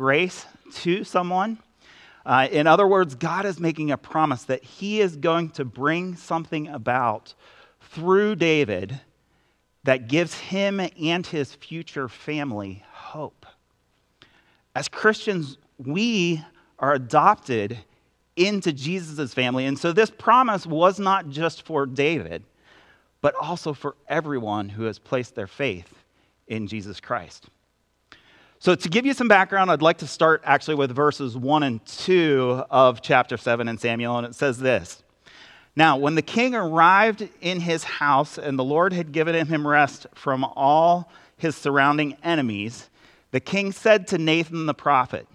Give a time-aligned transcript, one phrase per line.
[0.00, 1.58] grace to someone.
[2.24, 6.16] Uh, in other words, God is making a promise that he is going to bring
[6.16, 7.34] something about
[7.82, 8.98] through David
[9.84, 13.44] that gives him and his future family hope.
[14.74, 16.42] As Christians, we
[16.78, 17.76] are adopted
[18.36, 19.66] into Jesus' family.
[19.66, 22.42] And so this promise was not just for David,
[23.20, 25.92] but also for everyone who has placed their faith
[26.48, 27.50] in Jesus Christ.
[28.62, 31.86] So, to give you some background, I'd like to start actually with verses 1 and
[31.86, 35.02] 2 of chapter 7 in Samuel, and it says this
[35.74, 40.06] Now, when the king arrived in his house and the Lord had given him rest
[40.14, 42.90] from all his surrounding enemies,
[43.30, 45.26] the king said to Nathan the prophet,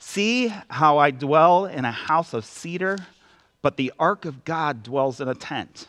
[0.00, 2.98] See how I dwell in a house of cedar,
[3.62, 5.86] but the ark of God dwells in a tent.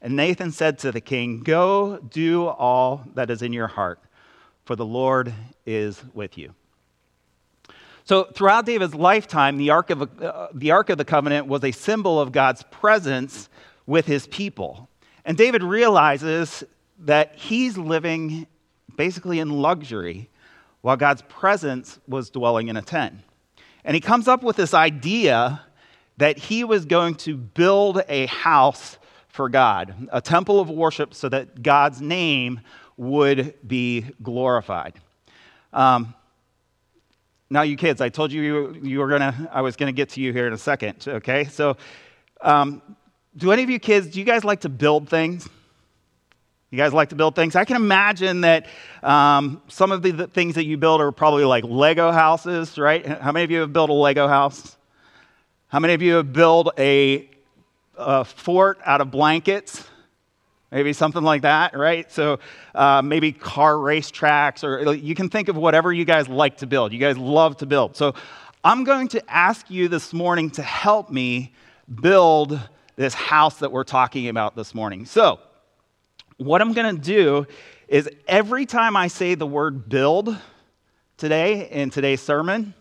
[0.00, 3.98] And Nathan said to the king, Go do all that is in your heart,
[4.64, 5.32] for the Lord
[5.66, 6.54] is with you.
[8.06, 11.72] So, throughout David's lifetime, the Ark, of, uh, the Ark of the Covenant was a
[11.72, 13.48] symbol of God's presence
[13.86, 14.88] with his people.
[15.24, 16.64] And David realizes
[17.00, 18.46] that he's living
[18.96, 20.28] basically in luxury
[20.82, 23.14] while God's presence was dwelling in a tent.
[23.84, 25.62] And he comes up with this idea
[26.18, 31.28] that he was going to build a house for God, a temple of worship so
[31.30, 32.60] that God's name
[32.96, 34.94] would be glorified.
[35.72, 36.14] Um,
[37.50, 40.20] now, you kids, I told you you, you were gonna, I was gonna get to
[40.20, 41.44] you here in a second, okay?
[41.44, 41.76] So,
[42.40, 42.82] um,
[43.36, 45.48] do any of you kids, do you guys like to build things?
[46.70, 47.54] You guys like to build things?
[47.54, 48.66] I can imagine that
[49.02, 53.06] um, some of the, the, things that you build are probably like Lego houses, right?
[53.06, 54.76] How many of you have built a Lego house?
[55.68, 57.30] How many of you have built a,
[57.96, 59.84] a fort out of blankets?
[60.74, 62.10] Maybe something like that, right?
[62.10, 62.40] So
[62.74, 66.66] uh, maybe car race tracks, or you can think of whatever you guys like to
[66.66, 66.92] build.
[66.92, 67.94] You guys love to build.
[67.94, 68.16] So
[68.64, 71.52] I'm going to ask you this morning to help me
[72.02, 72.58] build
[72.96, 75.06] this house that we're talking about this morning.
[75.06, 75.38] So,
[76.38, 77.46] what I'm going to do
[77.86, 80.36] is every time I say the word build
[81.18, 82.74] today in today's sermon,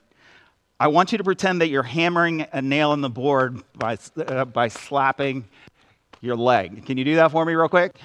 [0.80, 4.46] I want you to pretend that you're hammering a nail in the board by, uh,
[4.46, 5.46] by slapping
[6.24, 6.86] your leg.
[6.86, 7.96] Can you do that for me real quick?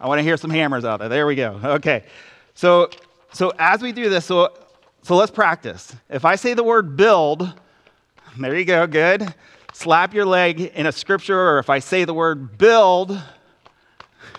[0.00, 1.08] I want to hear some hammers out there.
[1.08, 1.60] There we go.
[1.62, 2.04] Okay.
[2.54, 2.88] So,
[3.32, 4.56] so as we do this, so,
[5.02, 5.94] so let's practice.
[6.08, 7.52] If I say the word build,
[8.38, 9.34] there you go, good.
[9.72, 13.20] Slap your leg in a scripture, or if I say the word build,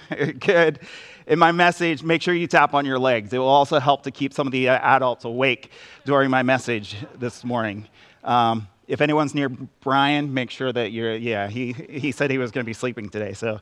[0.40, 0.80] Good.
[1.28, 3.34] In my message, make sure you tap on your legs.
[3.34, 5.72] It will also help to keep some of the uh, adults awake
[6.06, 7.88] during my message this morning.
[8.24, 12.52] Um, if anyone's near Brian, make sure that you're, yeah, he, he said he was
[12.52, 13.34] going to be sleeping today.
[13.34, 13.60] So,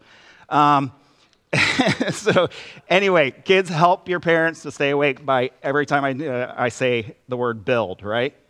[0.49, 0.91] um,
[2.11, 2.49] so
[2.89, 7.15] anyway, kids, help your parents to stay awake by every time I, uh, I say
[7.27, 8.33] the word build, right?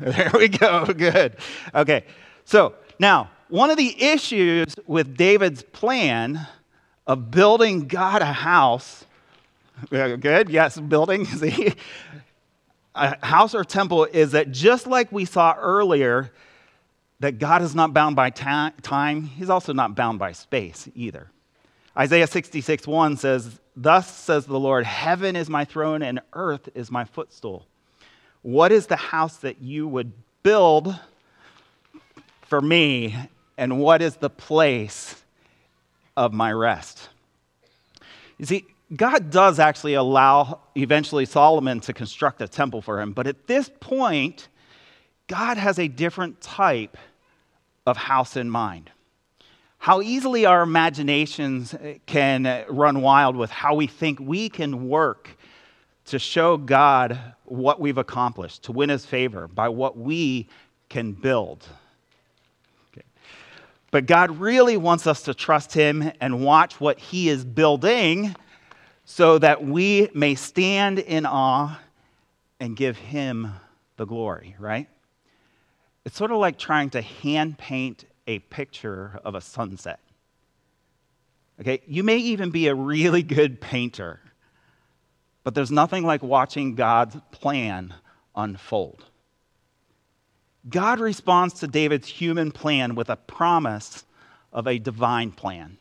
[0.00, 0.86] There we go.
[0.96, 1.36] Good.
[1.74, 2.04] Okay.
[2.44, 6.46] So now, one of the issues with David's plan
[7.06, 9.04] of building God a house.
[9.90, 11.26] Good, yes, building.
[11.26, 11.74] See?
[12.94, 16.30] A house or temple is that just like we saw earlier,
[17.20, 21.28] that God is not bound by ta- time, He's also not bound by space either.
[21.96, 26.90] Isaiah 66 1 says, Thus says the Lord, Heaven is my throne and earth is
[26.90, 27.66] my footstool.
[28.42, 30.98] What is the house that you would build
[32.52, 33.16] for me,
[33.56, 35.22] and what is the place
[36.18, 37.08] of my rest.
[38.36, 43.26] You see, God does actually allow eventually Solomon to construct a temple for him, but
[43.26, 44.48] at this point,
[45.28, 46.96] God has a different type
[47.86, 48.90] of house in mind.
[49.78, 51.74] How easily our imaginations
[52.06, 55.36] can run wild with how we think we can work
[56.06, 60.48] to show God what we've accomplished, to win his favor by what we
[60.88, 61.66] can build.
[63.92, 68.34] But God really wants us to trust Him and watch what He is building
[69.14, 71.78] so that we may stand in awe
[72.58, 73.52] and give Him
[73.98, 74.88] the glory, right?
[76.06, 80.00] It's sort of like trying to hand paint a picture of a sunset.
[81.60, 84.18] Okay, you may even be a really good painter,
[85.44, 87.92] but there's nothing like watching God's plan
[88.34, 89.04] unfold.
[90.70, 94.06] God responds to David's human plan with a promise
[94.54, 95.76] of a divine plan.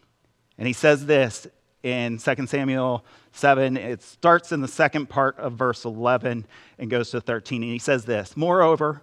[0.57, 1.48] And he says this
[1.83, 3.78] in 2 Samuel 7.
[3.78, 6.45] It starts in the second part of verse 11
[6.78, 7.63] and goes to 13.
[7.63, 9.01] And he says this Moreover,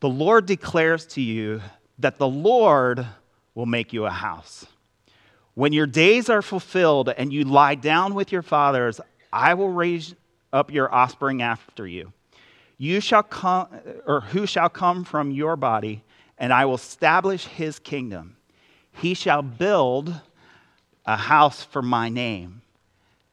[0.00, 1.60] the Lord declares to you
[1.98, 3.06] that the Lord
[3.54, 4.66] will make you a house.
[5.54, 9.00] When your days are fulfilled and you lie down with your fathers,
[9.32, 10.14] I will raise
[10.52, 12.12] up your offspring after you
[12.78, 13.68] You shall come,
[14.06, 16.02] or who shall come from your body,
[16.38, 18.36] and I will establish his kingdom.
[18.92, 20.14] He shall build
[21.06, 22.62] a house for my name,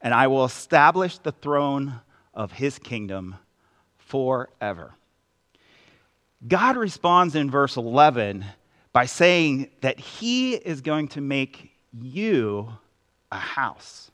[0.00, 2.00] and I will establish the throne
[2.34, 3.36] of his kingdom
[3.98, 4.94] forever.
[6.46, 8.44] God responds in verse 11
[8.92, 11.70] by saying that he is going to make
[12.00, 12.72] you
[13.30, 14.10] a house.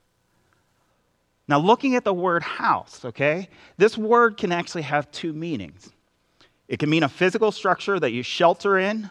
[1.49, 5.91] Now, looking at the word house, okay, this word can actually have two meanings.
[6.69, 9.11] It can mean a physical structure that you shelter in,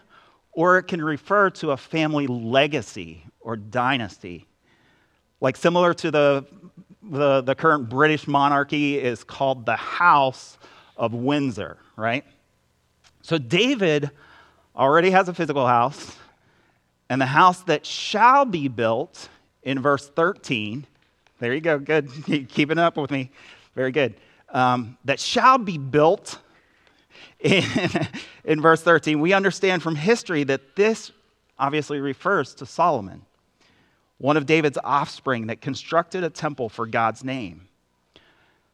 [0.57, 4.45] or it can refer to a family legacy or dynasty.
[5.39, 6.45] Like similar to the,
[7.03, 10.57] the, the current British monarchy is called the House
[10.97, 12.25] of Windsor, right?
[13.21, 14.11] So David
[14.75, 16.17] already has a physical house,
[17.09, 19.29] and the house that shall be built
[19.63, 20.87] in verse 13
[21.39, 21.77] there you go.
[21.77, 22.09] Good.
[22.49, 23.31] Keeping up with me.
[23.75, 24.15] Very good.
[24.49, 26.39] Um, that shall be built
[27.39, 27.63] in,
[28.43, 29.19] in verse 13.
[29.19, 31.11] We understand from history that this
[31.59, 33.23] obviously refers to Solomon,
[34.17, 37.67] one of David's offspring that constructed a temple for God's name.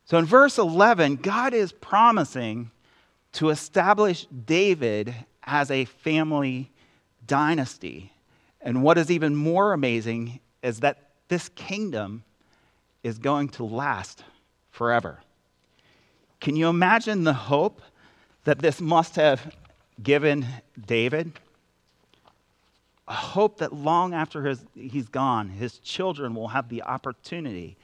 [0.05, 2.71] So in verse 11, God is promising
[3.33, 5.13] to establish David
[5.43, 6.71] as a family
[7.25, 8.11] dynasty.
[8.61, 12.23] And what is even more amazing is that this kingdom
[13.01, 14.23] is going to last
[14.71, 15.19] forever.
[16.39, 17.81] Can you imagine the hope
[18.43, 19.55] that this must have
[20.01, 20.45] given
[20.85, 21.31] David?
[23.07, 27.77] A hope that long after his, he's gone, his children will have the opportunity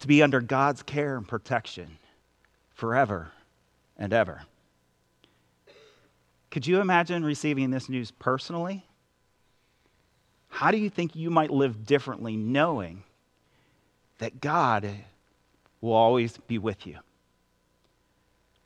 [0.00, 1.98] to be under God's care and protection
[2.74, 3.32] forever
[3.96, 4.42] and ever.
[6.50, 8.84] Could you imagine receiving this news personally?
[10.48, 13.02] How do you think you might live differently knowing
[14.18, 14.88] that God
[15.80, 16.98] will always be with you.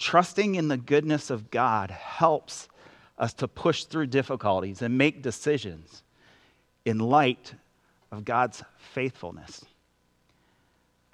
[0.02, 2.69] Trusting in the goodness of God helps
[3.19, 6.02] us to push through difficulties and make decisions
[6.84, 7.54] in light
[8.10, 9.64] of God's faithfulness.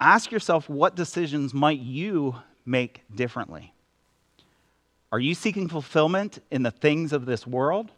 [0.01, 3.75] Ask yourself what decisions might you make differently?
[5.11, 7.91] Are you seeking fulfillment in the things of this world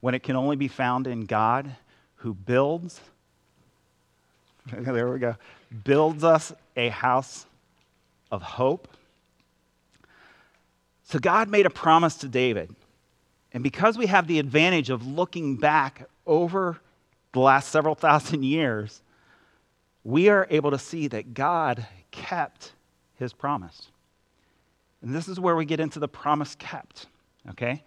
[0.00, 1.74] when it can only be found in God
[2.16, 3.00] who builds
[4.72, 5.36] there we go.
[5.84, 7.46] Builds us a house
[8.30, 8.86] of hope.
[11.10, 12.72] So God made a promise to David.
[13.52, 16.80] And because we have the advantage of looking back over
[17.32, 19.02] the last several thousand years,
[20.04, 22.74] we are able to see that God kept
[23.16, 23.90] his promise.
[25.02, 27.06] And this is where we get into the promise kept,
[27.48, 27.82] okay?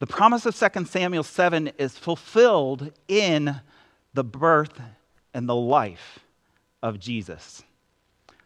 [0.00, 3.60] The promise of 2 Samuel 7 is fulfilled in
[4.12, 4.80] the birth
[5.32, 6.18] and the life
[6.82, 7.62] of Jesus.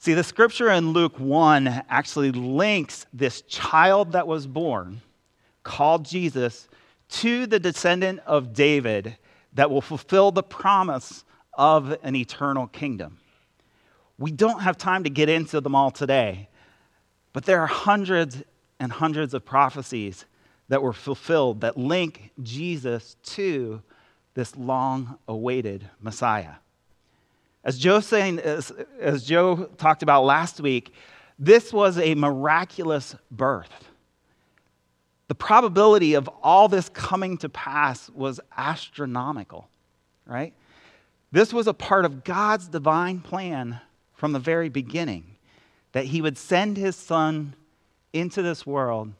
[0.00, 5.00] See, the scripture in Luke 1 actually links this child that was born,
[5.64, 6.68] called Jesus,
[7.08, 9.16] to the descendant of David
[9.54, 13.18] that will fulfill the promise of an eternal kingdom.
[14.18, 16.48] We don't have time to get into them all today,
[17.32, 18.40] but there are hundreds
[18.78, 20.26] and hundreds of prophecies
[20.68, 23.82] that were fulfilled that link Jesus to
[24.34, 26.54] this long awaited Messiah.
[27.64, 30.94] As Joe, saying, as, as Joe talked about last week,
[31.38, 33.88] this was a miraculous birth.
[35.28, 39.68] The probability of all this coming to pass was astronomical,
[40.26, 40.54] right?
[41.30, 43.80] This was a part of God's divine plan
[44.14, 45.36] from the very beginning
[45.92, 47.54] that He would send His Son
[48.12, 49.12] into this world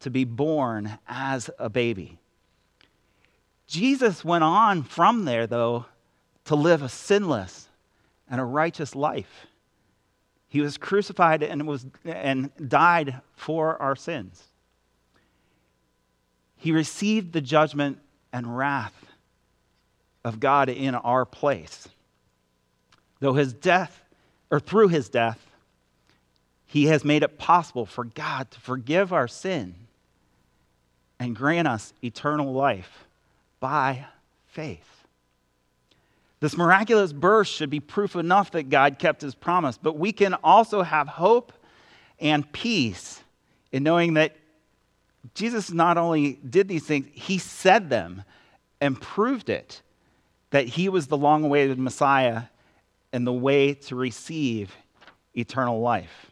[0.00, 2.18] to be born as a baby.
[3.66, 5.86] Jesus went on from there, though,
[6.44, 7.67] to live a sinless,
[8.30, 9.46] and a righteous life.
[10.48, 14.42] He was crucified and, was, and died for our sins.
[16.56, 17.98] He received the judgment
[18.32, 18.94] and wrath
[20.24, 21.88] of God in our place.
[23.20, 24.02] Though his death,
[24.50, 25.38] or through his death,
[26.66, 29.74] he has made it possible for God to forgive our sin
[31.18, 33.06] and grant us eternal life
[33.60, 34.06] by
[34.46, 34.97] faith.
[36.40, 40.34] This miraculous birth should be proof enough that God kept his promise, but we can
[40.34, 41.52] also have hope
[42.20, 43.22] and peace
[43.72, 44.36] in knowing that
[45.34, 48.22] Jesus not only did these things, he said them
[48.80, 49.82] and proved it
[50.50, 52.44] that he was the long awaited Messiah
[53.12, 54.74] and the way to receive
[55.34, 56.30] eternal life.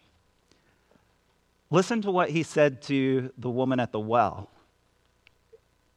[1.71, 4.49] Listen to what he said to the woman at the well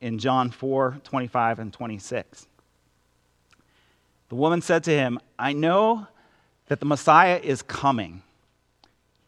[0.01, 2.47] in John 4 25 and 26.
[4.29, 6.07] The woman said to him, I know
[6.67, 8.21] that the Messiah is coming,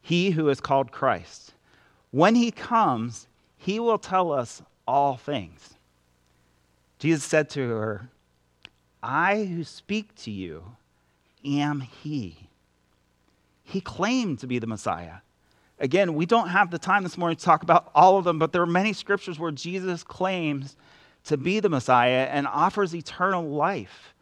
[0.02, 1.54] he who is called Christ.
[2.12, 3.28] When he comes,
[3.58, 5.74] he will tell us all things.
[7.00, 8.10] Jesus said to her,
[9.02, 10.64] I who speak to you
[11.44, 12.48] am he.
[13.64, 15.16] He claimed to be the Messiah.
[15.80, 18.52] Again, we don't have the time this morning to talk about all of them, but
[18.52, 20.76] there are many scriptures where Jesus claims
[21.24, 24.14] to be the Messiah and offers eternal life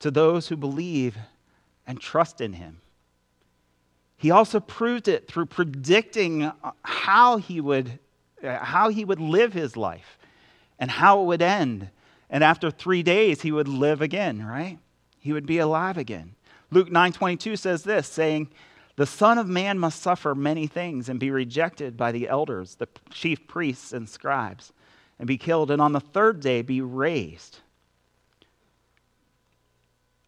[0.00, 1.16] to those who believe
[1.86, 2.80] and trust in him.
[4.16, 6.50] He also proved it through predicting
[6.82, 7.98] how he would,
[8.42, 10.18] how he would live his life
[10.78, 11.90] and how it would end.
[12.30, 14.78] And after three days, he would live again, right?
[15.18, 16.34] He would be alive again.
[16.70, 18.48] Luke 9:22 says this, saying,
[18.96, 22.88] the Son of Man must suffer many things and be rejected by the elders, the
[23.10, 24.72] chief priests, and scribes,
[25.18, 27.58] and be killed, and on the third day be raised.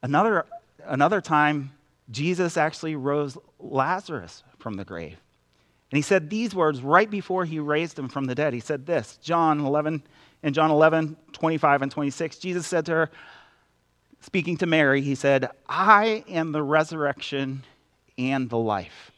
[0.02, 0.46] Another,
[0.84, 1.72] another time,
[2.10, 5.16] Jesus actually rose Lazarus from the grave.
[5.90, 8.52] And he said these words right before he raised him from the dead.
[8.52, 10.02] He said this, John 11,
[10.42, 13.10] in John 11, 25 and 26, Jesus said to her,
[14.20, 17.62] speaking to Mary, he said, I am the resurrection
[18.18, 19.12] and the life.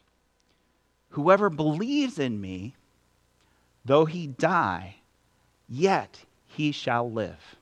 [1.11, 2.75] Whoever believes in me,
[3.85, 4.97] though he die,
[5.69, 7.57] yet he shall live.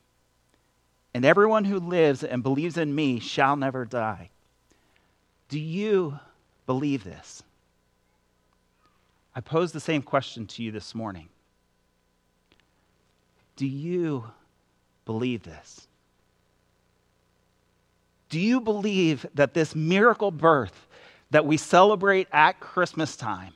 [1.16, 4.28] And everyone who lives and believes in me shall never die.
[5.48, 6.18] Do you
[6.66, 7.42] believe this?
[9.34, 11.30] I pose the same question to you this morning.
[13.56, 14.26] Do you
[15.06, 15.88] believe this?
[18.28, 20.86] Do you believe that this miracle birth
[21.30, 23.54] that we celebrate at Christmas time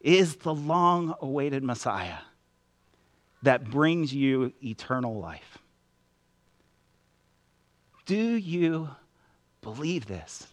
[0.00, 2.18] is the long awaited Messiah
[3.42, 5.58] that brings you eternal life.
[8.06, 8.88] Do you
[9.62, 10.46] believe this?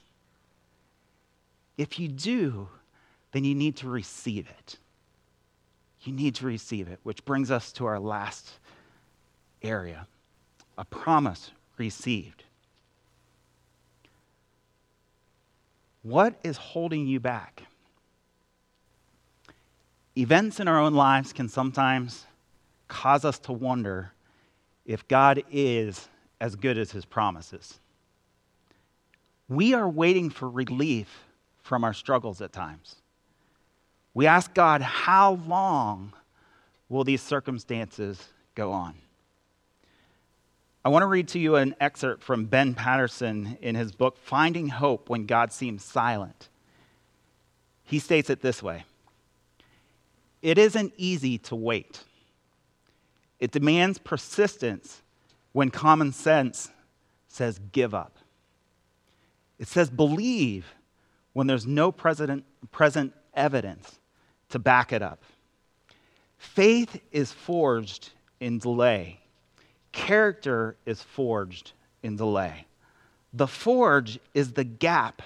[1.78, 2.70] If you do,
[3.32, 4.78] then you need to receive it.
[6.02, 8.50] You need to receive it, which brings us to our last
[9.62, 10.08] area
[10.78, 12.44] a promise received.
[16.02, 17.64] What is holding you back?
[20.18, 22.26] Events in our own lives can sometimes
[22.88, 24.12] cause us to wonder
[24.86, 26.10] if God is
[26.42, 27.80] as good as his promises.
[29.48, 31.24] We are waiting for relief
[31.62, 32.96] from our struggles at times.
[34.16, 36.14] We ask God, how long
[36.90, 38.96] will these circumstances go on?
[40.84, 44.68] I want to read to you an excerpt from Ben Patterson in his book, Finding
[44.68, 46.50] Hope When God Seems Silent.
[47.84, 48.86] He states it this way
[50.42, 52.04] It isn't easy to wait,
[53.40, 55.04] it demands persistence
[55.54, 56.70] when common sense
[57.28, 58.18] says give up.
[59.60, 60.74] It says believe
[61.34, 64.00] when there's no present, present evidence
[64.50, 65.24] to back it up.
[66.38, 69.22] Faith is forged in delay
[69.92, 72.66] Character is forged in delay.
[73.34, 75.22] The forge is the gap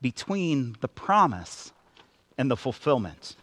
[0.00, 1.72] between the promise
[2.36, 3.36] and the fulfillment.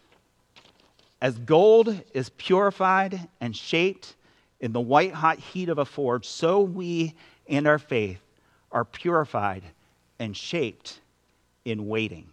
[1.22, 4.16] As gold is purified and shaped
[4.64, 7.14] in the white hot heat of a forge, so we
[7.50, 8.22] and our faith
[8.72, 9.62] are purified
[10.20, 11.02] and shaped
[11.66, 12.30] in waiting.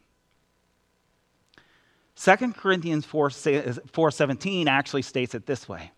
[2.14, 5.90] 2 Corinthians 4, 4:17 actually states it this way.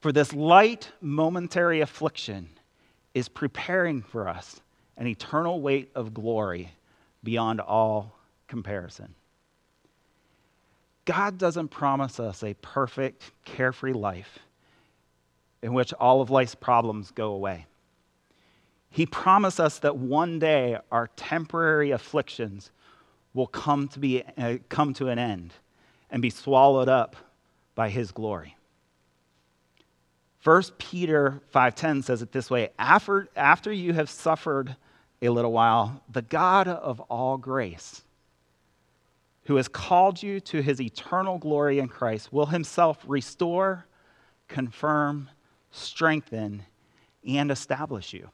[0.00, 2.48] For this light momentary affliction
[3.12, 4.62] is preparing for us
[4.96, 6.72] an eternal weight of glory
[7.22, 8.16] beyond all
[8.46, 9.14] comparison.
[11.04, 14.38] God doesn't promise us a perfect, carefree life
[15.62, 17.66] in which all of life's problems go away.
[18.90, 22.70] He promised us that one day our temporary afflictions
[23.34, 25.52] will come to, be, uh, come to an end
[26.10, 27.16] and be swallowed up
[27.74, 28.56] by His glory.
[30.42, 34.76] 1 Peter 5:10 says it this way, after, after you have suffered
[35.20, 38.02] a little while, the God of all grace,
[39.44, 43.86] who has called you to his eternal glory in Christ, will himself restore,
[44.46, 45.28] confirm,
[45.70, 46.64] strengthen,
[47.26, 48.30] and establish you.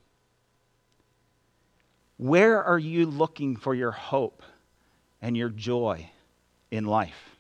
[2.17, 4.43] Where are you looking for your hope
[5.21, 6.11] and your joy
[6.71, 7.37] in life?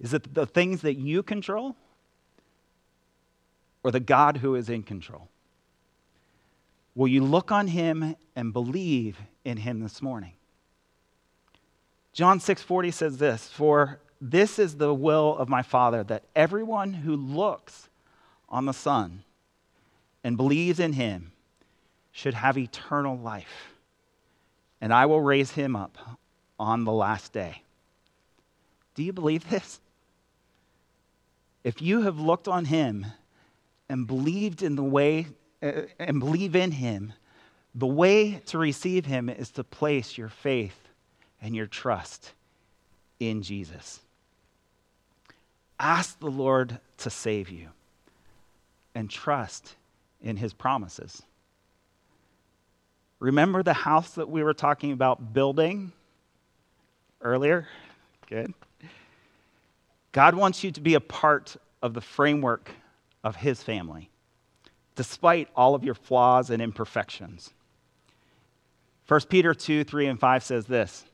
[0.00, 1.76] Is it the things that you control
[3.84, 5.28] or the God who is in control?
[6.94, 10.32] Will you look on him and believe in him this morning?
[12.12, 17.16] John 6:40 says this, "For this is the will of my Father that everyone who
[17.16, 17.88] looks
[18.52, 19.24] on the Son
[20.22, 21.32] and believes in him
[22.12, 23.72] should have eternal life,
[24.80, 25.98] and I will raise him up
[26.60, 27.62] on the last day."
[28.94, 29.80] Do you believe this?
[31.64, 33.06] If you have looked on him
[33.88, 35.28] and believed in the way
[35.62, 37.12] uh, and believe in him,
[37.74, 40.88] the way to receive him is to place your faith
[41.40, 42.32] and your trust
[43.18, 44.00] in Jesus.
[45.78, 47.70] Ask the Lord to save you
[48.94, 49.76] and trust
[50.20, 51.22] in his promises.
[53.18, 55.92] Remember the house that we were talking about building
[57.20, 57.68] earlier?
[58.28, 58.52] Good.
[60.10, 62.70] God wants you to be a part of the framework
[63.24, 64.10] of His family,
[64.94, 67.52] despite all of your flaws and imperfections.
[69.08, 71.04] 1 Peter 2 3 and 5 says this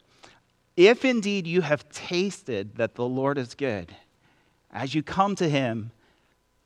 [0.76, 3.94] If indeed you have tasted that the Lord is good,
[4.72, 5.92] as you come to Him,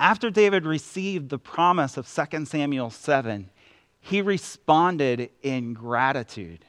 [0.00, 3.50] After David received the promise of 2 Samuel 7,
[4.00, 6.64] he responded in gratitude.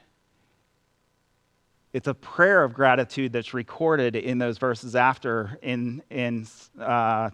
[1.93, 6.45] It's a prayer of gratitude that's recorded in those verses after in, in
[6.77, 7.29] uh,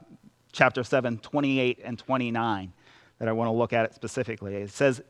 [0.52, 2.74] chapter 7, 28 and 29,
[3.18, 4.54] that I want to look at it specifically.
[4.54, 5.02] It says,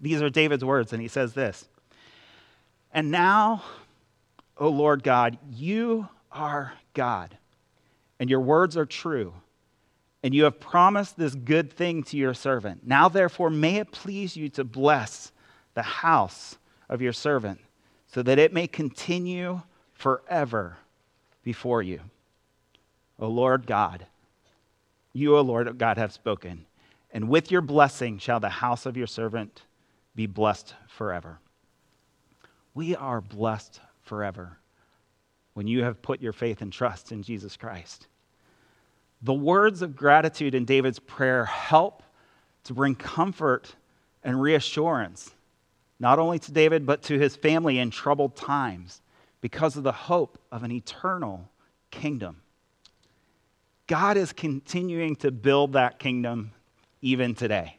[0.00, 1.68] these are David's words, and he says this
[2.94, 3.62] And now,
[4.56, 7.36] O Lord God, you are God,
[8.18, 9.34] and your words are true,
[10.22, 12.86] and you have promised this good thing to your servant.
[12.86, 15.32] Now, therefore, may it please you to bless
[15.74, 17.60] the house of your servant,
[18.06, 19.62] so that it may continue
[19.94, 20.76] forever
[21.42, 22.00] before you.
[23.18, 24.06] O Lord God,
[25.12, 26.66] you, O Lord God, have spoken,
[27.12, 29.62] and with your blessing shall the house of your servant
[30.14, 31.38] be blessed forever.
[32.74, 34.58] We are blessed forever
[35.54, 38.06] when you have put your faith and trust in Jesus Christ.
[39.22, 42.02] The words of gratitude in David's prayer help
[42.64, 43.74] to bring comfort
[44.24, 45.30] and reassurance,
[45.98, 49.00] not only to David, but to his family in troubled times
[49.40, 51.48] because of the hope of an eternal
[51.90, 52.40] kingdom.
[53.86, 56.52] God is continuing to build that kingdom
[57.02, 57.76] even today.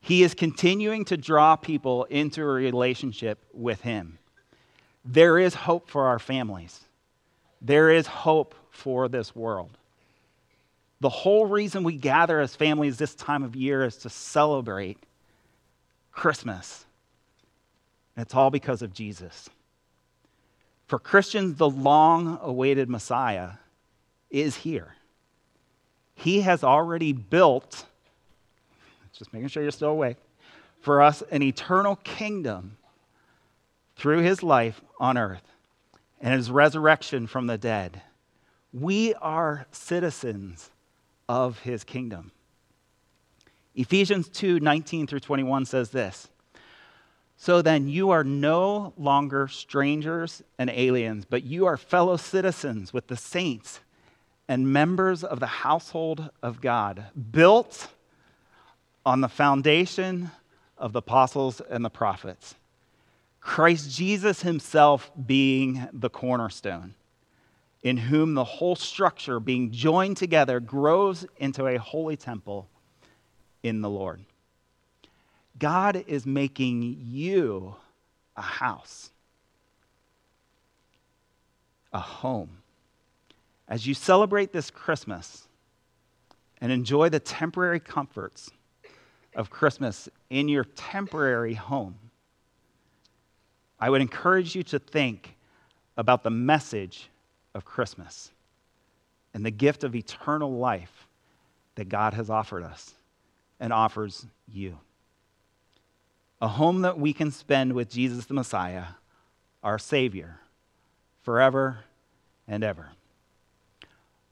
[0.00, 4.18] He is continuing to draw people into a relationship with Him.
[5.04, 6.80] There is hope for our families,
[7.60, 9.78] there is hope for this world.
[11.04, 14.96] The whole reason we gather as families this time of year is to celebrate
[16.12, 16.86] Christmas.
[18.16, 19.50] And it's all because of Jesus.
[20.86, 23.50] For Christians, the long awaited Messiah
[24.30, 24.94] is here.
[26.14, 27.84] He has already built,
[29.12, 30.16] just making sure you're still awake,
[30.80, 32.78] for us an eternal kingdom
[33.96, 35.44] through his life on earth
[36.22, 38.00] and his resurrection from the dead.
[38.72, 40.70] We are citizens
[41.28, 42.32] of his kingdom.
[43.74, 46.28] Ephesians 2 19 through 21 says this
[47.36, 53.08] So then you are no longer strangers and aliens, but you are fellow citizens with
[53.08, 53.80] the saints
[54.48, 57.88] and members of the household of God, built
[59.06, 60.30] on the foundation
[60.76, 62.54] of the apostles and the prophets.
[63.40, 66.94] Christ Jesus himself being the cornerstone,
[67.84, 72.68] in whom the whole structure, being joined together, grows into a holy temple
[73.62, 74.24] in the Lord.
[75.58, 77.76] God is making you
[78.36, 79.10] a house,
[81.92, 82.58] a home
[83.68, 85.48] as you celebrate this Christmas
[86.60, 88.50] and enjoy the temporary comforts
[89.34, 91.96] of Christmas in your temporary home,
[93.80, 95.36] I would encourage you to think
[95.96, 97.10] about the message
[97.54, 98.30] of Christmas
[99.32, 101.08] and the gift of eternal life
[101.74, 102.94] that God has offered us
[103.60, 104.78] and offers you.
[106.40, 108.84] A home that we can spend with Jesus the Messiah,
[109.62, 110.40] our Savior,
[111.22, 111.78] forever
[112.46, 112.90] and ever.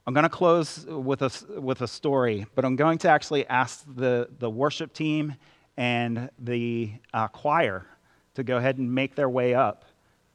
[0.06, 3.84] I'm going to close with a, with a story, but I'm going to actually ask
[3.86, 5.36] the, the worship team
[5.76, 7.86] and the uh, choir
[8.34, 9.84] to go ahead and make their way up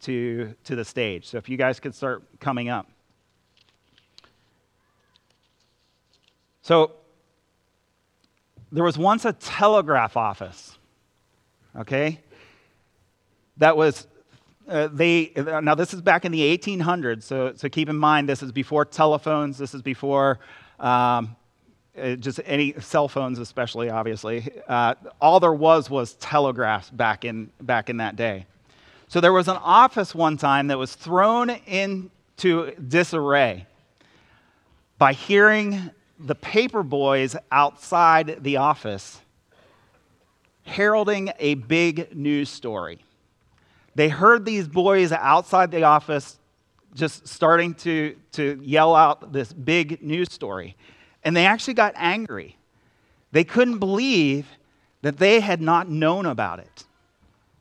[0.02, 1.28] to, to the stage.
[1.28, 2.88] So if you guys could start coming up.
[6.62, 6.92] So
[8.72, 10.78] there was once a telegraph office,
[11.76, 12.20] okay,
[13.58, 14.08] that was
[14.68, 18.44] uh, they now this is back in the 1800s so, so keep in mind this
[18.44, 20.40] is before telephones this is before
[20.80, 21.36] um,
[21.98, 27.50] uh, just any cell phones especially obviously uh, all there was was telegraphs back in
[27.62, 28.46] back in that day
[29.08, 33.65] so there was an office one time that was thrown into disarray
[34.98, 39.20] by hearing the paper boys outside the office
[40.63, 43.00] heralding a big news story
[43.96, 46.38] they heard these boys outside the office
[46.93, 50.76] just starting to, to yell out this big news story.
[51.24, 52.58] And they actually got angry.
[53.32, 54.48] They couldn't believe
[55.04, 56.86] that they had not known about it.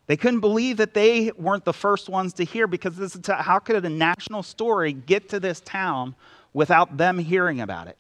[0.07, 3.59] They couldn't believe that they weren't the first ones to hear because this is how
[3.59, 6.15] could a national story get to this town
[6.53, 7.97] without them hearing about it?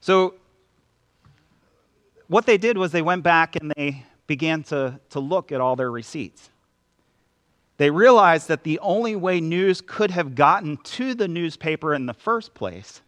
[0.00, 0.34] So,
[2.28, 5.76] what they did was they went back and they began to, to look at all
[5.76, 6.50] their receipts.
[7.76, 12.14] They realized that the only way news could have gotten to the newspaper in the
[12.14, 13.02] first place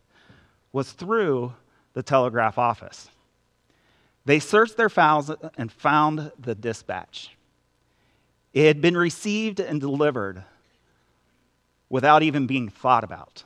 [0.73, 1.53] was through
[1.95, 3.09] the telegraph office.
[4.29, 7.35] They searched their files and found the dispatch.
[8.53, 10.45] It had been received and delivered
[11.89, 13.45] without even being thought about.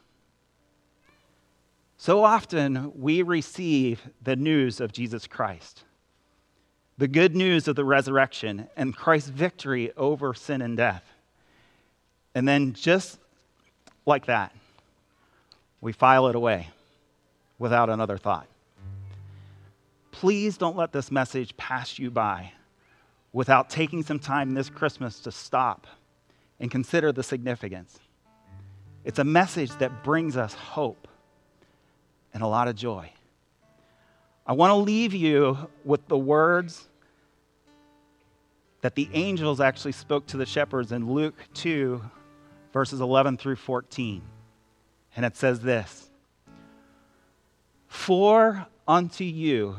[1.98, 5.84] So often we receive the news of Jesus Christ,
[6.98, 11.04] the good news of the resurrection and Christ's victory over sin and death.
[12.34, 13.20] And then, just
[14.04, 14.52] like that,
[15.80, 16.70] we file it away
[17.60, 18.48] without another thought.
[20.22, 22.52] Please don't let this message pass you by
[23.32, 25.88] without taking some time this Christmas to stop
[26.60, 27.98] and consider the significance.
[29.04, 31.08] It's a message that brings us hope
[32.32, 33.10] and a lot of joy.
[34.46, 36.86] I want to leave you with the words
[38.82, 42.00] that the angels actually spoke to the shepherds in Luke 2
[42.72, 44.22] verses 11 through 14.
[45.16, 46.08] And it says this
[47.88, 49.78] For unto you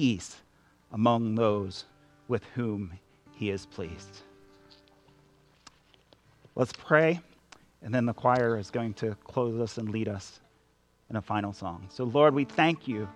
[0.00, 0.40] peace
[0.92, 1.84] among those
[2.26, 2.90] with whom
[3.34, 4.22] he is pleased.
[6.54, 7.20] Let's pray,
[7.82, 10.40] and then the choir is going to close us and lead us
[11.10, 11.86] in a final song.
[11.90, 13.10] So, Lord, we thank you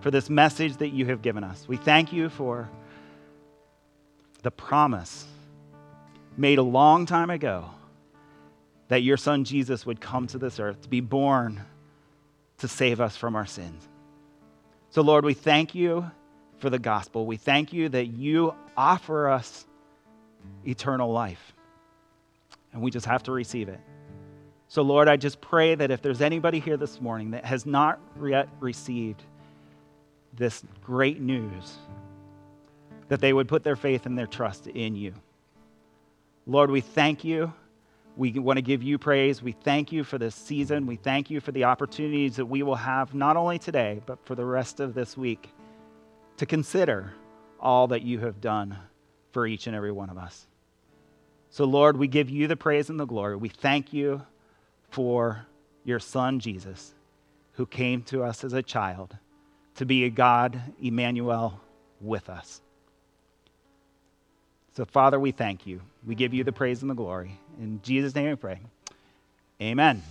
[0.00, 1.68] for this message that you have given us.
[1.68, 2.70] We thank you for
[4.42, 5.26] the promise
[6.38, 7.68] made a long time ago
[8.88, 11.60] that your son Jesus would come to this earth to be born
[12.56, 13.86] to save us from our sins.
[14.88, 16.10] So, Lord, we thank you
[16.62, 17.26] for the gospel.
[17.26, 19.66] We thank you that you offer us
[20.66, 21.52] eternal life,
[22.72, 23.80] and we just have to receive it.
[24.68, 28.00] So, Lord, I just pray that if there's anybody here this morning that has not
[28.24, 29.22] yet received
[30.34, 31.76] this great news,
[33.08, 35.12] that they would put their faith and their trust in you.
[36.46, 37.52] Lord, we thank you
[38.16, 39.42] we want to give you praise.
[39.42, 40.86] We thank you for this season.
[40.86, 44.34] We thank you for the opportunities that we will have not only today, but for
[44.34, 45.48] the rest of this week
[46.36, 47.12] to consider
[47.60, 48.76] all that you have done
[49.32, 50.46] for each and every one of us.
[51.50, 53.36] So, Lord, we give you the praise and the glory.
[53.36, 54.22] We thank you
[54.90, 55.46] for
[55.84, 56.94] your Son, Jesus,
[57.52, 59.16] who came to us as a child
[59.76, 61.60] to be a God, Emmanuel,
[62.00, 62.60] with us.
[64.74, 65.82] So, Father, we thank you.
[66.06, 67.38] We give you the praise and the glory.
[67.60, 68.58] In Jesus' name we pray.
[69.60, 70.02] Amen.